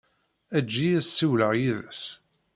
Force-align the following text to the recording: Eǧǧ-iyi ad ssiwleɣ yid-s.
Eǧǧ-iyi 0.57 0.95
ad 0.99 1.05
ssiwleɣ 1.07 1.51
yid-s. 1.61 2.03